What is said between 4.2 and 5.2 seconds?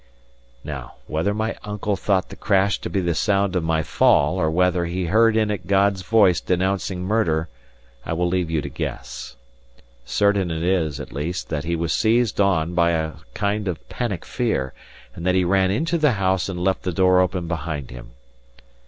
or whether he